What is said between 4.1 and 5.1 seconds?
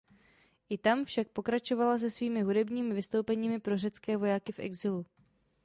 vojáky v exilu.